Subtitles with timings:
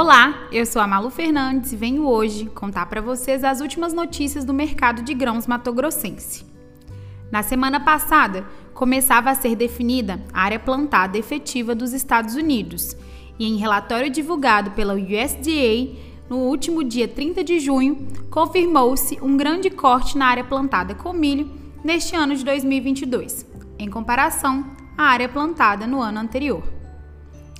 [0.00, 4.44] Olá, eu sou a Malu Fernandes e venho hoje contar para vocês as últimas notícias
[4.44, 6.46] do mercado de grãos matogrossense.
[7.32, 12.96] Na semana passada, começava a ser definida a área plantada efetiva dos Estados Unidos,
[13.40, 15.96] e em relatório divulgado pela USDA
[16.30, 21.50] no último dia 30 de junho, confirmou-se um grande corte na área plantada com milho
[21.82, 23.44] neste ano de 2022,
[23.76, 24.64] em comparação
[24.96, 26.62] à área plantada no ano anterior.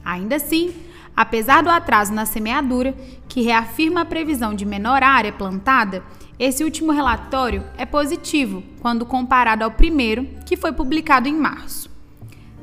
[0.04, 0.72] Ainda assim,
[1.18, 2.94] Apesar do atraso na semeadura,
[3.28, 6.04] que reafirma a previsão de menor área plantada,
[6.38, 11.90] esse último relatório é positivo quando comparado ao primeiro, que foi publicado em março.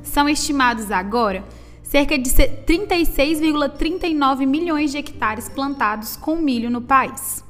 [0.02, 1.44] São estimados agora
[1.84, 7.44] cerca de 36,39 milhões de hectares plantados com milho no país.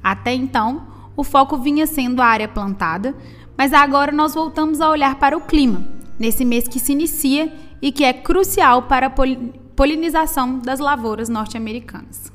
[0.00, 0.86] Até então,
[1.16, 3.12] o foco vinha sendo a área plantada,
[3.56, 5.84] mas agora nós voltamos a olhar para o clima,
[6.16, 7.52] nesse mês que se inicia
[7.82, 9.10] e que é crucial para a
[9.78, 12.32] polinização das lavouras norte-americanas.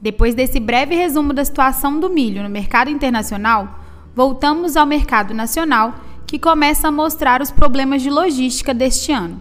[0.00, 3.80] Depois desse breve resumo da situação do milho no mercado internacional,
[4.14, 5.94] voltamos ao mercado nacional,
[6.26, 9.38] que começa a mostrar os problemas de logística deste ano.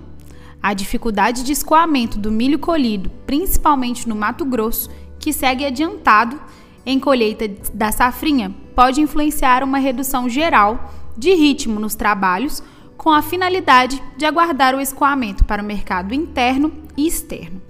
[0.61, 6.37] A dificuldade de escoamento do milho colhido, principalmente no Mato Grosso, que segue adiantado
[6.85, 12.61] em colheita da safrinha, pode influenciar uma redução geral de ritmo nos trabalhos
[12.97, 17.61] com a finalidade de aguardar o escoamento para o mercado interno e externo.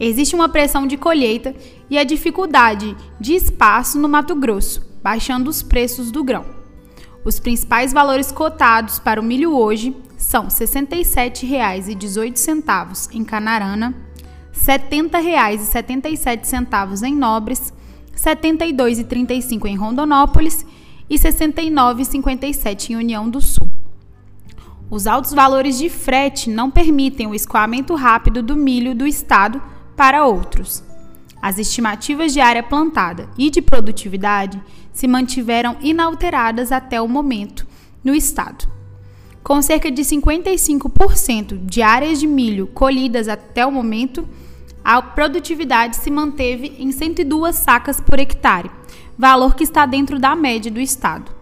[0.00, 1.54] Existe uma pressão de colheita
[1.90, 6.44] e a dificuldade de espaço no Mato Grosso, baixando os preços do grão.
[7.24, 13.94] Os principais valores cotados para o milho hoje são R$ 67,18 em Canarana,
[14.52, 17.72] R$ 70,77 em Nobres,
[18.12, 20.64] R$ 72,35 em Rondonópolis
[21.10, 23.68] e R$ 69,57 em União do Sul.
[24.90, 29.60] Os altos valores de frete não permitem o escoamento rápido do milho do estado
[29.94, 30.82] para outros.
[31.42, 34.60] As estimativas de área plantada e de produtividade
[34.90, 37.66] se mantiveram inalteradas até o momento
[38.02, 38.66] no estado.
[39.42, 44.26] Com cerca de 55% de áreas de milho colhidas até o momento,
[44.82, 48.70] a produtividade se manteve em 102 sacas por hectare,
[49.18, 51.37] valor que está dentro da média do estado.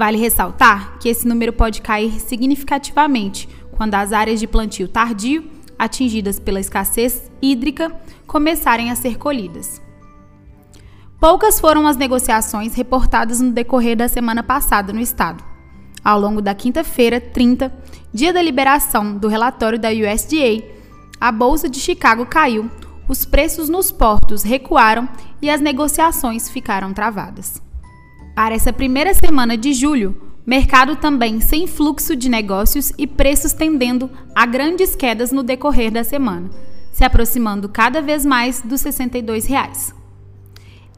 [0.00, 5.44] Vale ressaltar que esse número pode cair significativamente quando as áreas de plantio tardio,
[5.78, 7.94] atingidas pela escassez hídrica,
[8.26, 9.78] começarem a ser colhidas.
[11.20, 15.44] Poucas foram as negociações reportadas no decorrer da semana passada no estado.
[16.02, 17.70] Ao longo da quinta-feira, 30,
[18.10, 20.64] dia da liberação do relatório da USDA,
[21.20, 22.70] a bolsa de Chicago caiu,
[23.06, 25.06] os preços nos portos recuaram
[25.42, 27.60] e as negociações ficaram travadas.
[28.34, 34.10] Para essa primeira semana de julho, mercado também sem fluxo de negócios e preços tendendo
[34.34, 36.50] a grandes quedas no decorrer da semana,
[36.92, 39.94] se aproximando cada vez mais dos 62 reais.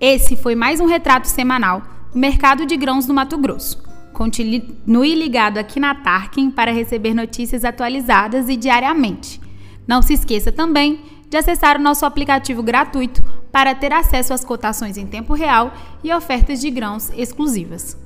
[0.01, 1.83] Esse foi mais um retrato semanal
[2.13, 3.83] do mercado de grãos no Mato Grosso.
[4.13, 9.41] Continue ligado aqui na Tarkin para receber notícias atualizadas e diariamente.
[9.87, 11.01] Não se esqueça também
[11.31, 13.22] de acessar o nosso aplicativo gratuito
[13.53, 17.97] para ter acesso às cotações em tempo real e ofertas de grãos exclusivas.